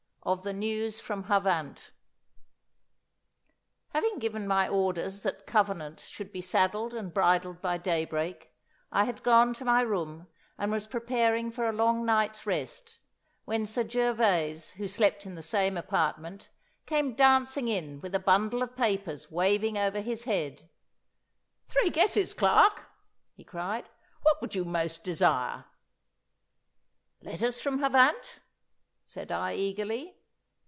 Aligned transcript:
Of 0.23 0.43
the 0.43 0.53
News 0.53 0.99
from 0.99 1.23
Havant 1.23 1.89
Having 3.89 4.19
given 4.19 4.45
my 4.47 4.67
orders 4.67 5.23
that 5.23 5.47
Covenant 5.47 5.99
should 5.99 6.31
be 6.31 6.41
saddled 6.41 6.93
and 6.93 7.11
bridled 7.11 7.59
by 7.59 7.79
daybreak, 7.79 8.53
I 8.91 9.05
had 9.05 9.23
gone 9.23 9.55
to 9.55 9.65
my 9.65 9.81
room 9.81 10.27
and 10.59 10.71
was 10.71 10.85
preparing 10.85 11.49
for 11.49 11.67
a 11.67 11.71
long 11.73 12.05
night's 12.05 12.45
rest, 12.45 12.99
when 13.45 13.65
Sir 13.65 13.83
Gervas, 13.83 14.73
who 14.73 14.87
slept 14.87 15.25
in 15.25 15.33
the 15.33 15.41
same 15.41 15.75
apartment, 15.75 16.49
came 16.85 17.15
dancing 17.15 17.67
in 17.67 17.99
with 18.01 18.13
a 18.13 18.19
bundle 18.19 18.61
of 18.61 18.75
papers 18.75 19.31
waving 19.31 19.75
over 19.75 20.01
his 20.01 20.25
head. 20.25 20.69
'Three 21.67 21.89
guesses, 21.89 22.35
Clarke!' 22.35 22.85
he 23.33 23.43
cried. 23.43 23.89
'What 24.21 24.39
would 24.39 24.53
you 24.53 24.65
most 24.65 25.03
desire?' 25.03 25.65
'Letters 27.23 27.59
from 27.59 27.79
Havant,' 27.79 28.39
said 29.03 29.29
I 29.29 29.55
eagerly. 29.55 30.15